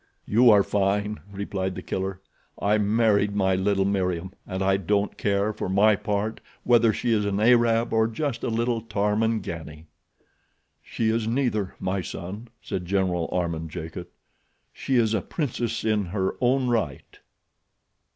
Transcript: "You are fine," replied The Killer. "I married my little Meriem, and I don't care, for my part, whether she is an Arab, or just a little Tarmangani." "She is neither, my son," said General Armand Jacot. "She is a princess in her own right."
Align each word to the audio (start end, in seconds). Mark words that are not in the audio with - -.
"You 0.25 0.49
are 0.49 0.63
fine," 0.63 1.19
replied 1.31 1.75
The 1.75 1.83
Killer. 1.83 2.21
"I 2.59 2.79
married 2.79 3.35
my 3.35 3.53
little 3.53 3.85
Meriem, 3.85 4.31
and 4.47 4.63
I 4.63 4.77
don't 4.77 5.15
care, 5.15 5.53
for 5.53 5.69
my 5.69 5.95
part, 5.95 6.41
whether 6.63 6.91
she 6.91 7.11
is 7.11 7.23
an 7.23 7.39
Arab, 7.39 7.93
or 7.93 8.07
just 8.07 8.43
a 8.43 8.47
little 8.47 8.81
Tarmangani." 8.81 9.85
"She 10.81 11.11
is 11.11 11.27
neither, 11.27 11.75
my 11.79 12.01
son," 12.01 12.47
said 12.63 12.87
General 12.87 13.29
Armand 13.31 13.69
Jacot. 13.69 14.09
"She 14.73 14.95
is 14.95 15.13
a 15.13 15.21
princess 15.21 15.83
in 15.83 16.05
her 16.05 16.33
own 16.43 16.67
right." 16.67 17.19